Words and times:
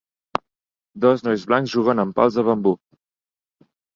Dos 1.03 1.21
nois 1.27 1.43
blancs 1.51 1.75
juguen 1.75 2.03
amb 2.05 2.17
pals 2.19 2.39
de 2.39 2.45
bambú. 2.47 2.75